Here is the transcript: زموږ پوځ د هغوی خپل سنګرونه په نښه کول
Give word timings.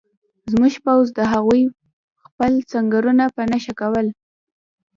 زموږ 0.51 0.73
پوځ 0.85 1.05
د 1.17 1.19
هغوی 1.33 1.63
خپل 2.25 2.51
سنګرونه 2.71 3.25
په 3.35 3.41
نښه 3.49 3.73
کول 3.81 4.07